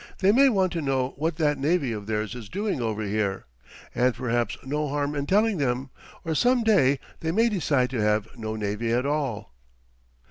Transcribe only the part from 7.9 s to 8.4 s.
to have